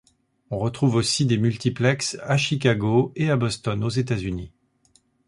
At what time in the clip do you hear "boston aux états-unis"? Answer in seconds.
3.37-4.51